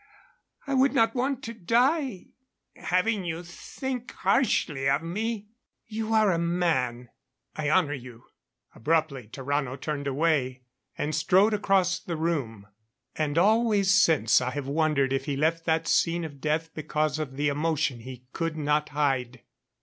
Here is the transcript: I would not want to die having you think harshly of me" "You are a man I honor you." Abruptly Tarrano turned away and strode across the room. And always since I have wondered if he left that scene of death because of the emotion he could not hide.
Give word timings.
I 0.65 0.73
would 0.73 0.93
not 0.95 1.13
want 1.13 1.43
to 1.43 1.53
die 1.53 2.29
having 2.75 3.23
you 3.23 3.43
think 3.43 4.11
harshly 4.13 4.89
of 4.89 5.03
me" 5.03 5.49
"You 5.95 6.11
are 6.15 6.31
a 6.31 6.39
man 6.39 7.09
I 7.55 7.69
honor 7.69 7.93
you." 7.93 8.23
Abruptly 8.73 9.27
Tarrano 9.31 9.79
turned 9.79 10.07
away 10.07 10.63
and 10.97 11.13
strode 11.13 11.53
across 11.53 11.99
the 11.99 12.17
room. 12.17 12.65
And 13.15 13.37
always 13.37 13.91
since 13.93 14.41
I 14.41 14.49
have 14.49 14.65
wondered 14.67 15.13
if 15.13 15.25
he 15.25 15.37
left 15.37 15.65
that 15.65 15.87
scene 15.87 16.23
of 16.25 16.41
death 16.41 16.73
because 16.73 17.19
of 17.19 17.37
the 17.37 17.49
emotion 17.49 17.99
he 17.99 18.25
could 18.33 18.57
not 18.57 18.89
hide. 18.89 19.43